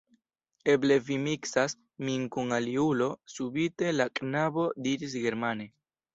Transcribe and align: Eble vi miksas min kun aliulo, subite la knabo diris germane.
Eble 0.75 0.95
vi 1.09 1.17
miksas 1.25 1.75
min 2.07 2.23
kun 2.37 2.57
aliulo, 2.59 3.11
subite 3.35 3.93
la 4.01 4.09
knabo 4.23 4.67
diris 4.89 5.17
germane. 5.29 5.71